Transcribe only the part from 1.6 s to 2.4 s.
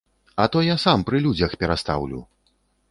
перастаўлю.